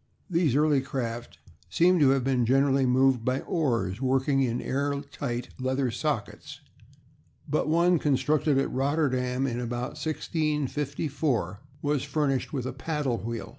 _]These 0.30 0.56
early 0.56 0.80
craft 0.80 1.36
seem 1.68 1.98
to 1.98 2.08
have 2.08 2.24
been 2.24 2.46
generally 2.46 2.86
moved 2.86 3.22
by 3.22 3.40
oars 3.42 4.00
working 4.00 4.40
in 4.42 4.62
air 4.62 4.98
tight 5.12 5.50
leather 5.58 5.90
sockets; 5.90 6.62
but 7.46 7.68
one 7.68 7.98
constructed 7.98 8.56
at 8.56 8.72
Rotterdam 8.72 9.46
about 9.46 10.00
1654 10.02 11.60
was 11.82 12.02
furnished 12.02 12.50
with 12.50 12.64
a 12.64 12.72
paddle 12.72 13.18
wheel. 13.18 13.58